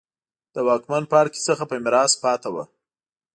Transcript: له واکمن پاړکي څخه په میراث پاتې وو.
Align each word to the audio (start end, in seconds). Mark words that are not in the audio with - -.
له 0.53 0.61
واکمن 0.67 1.03
پاړکي 1.11 1.39
څخه 1.49 1.63
په 1.69 1.75
میراث 1.83 2.13
پاتې 2.23 2.49
وو. 2.53 2.63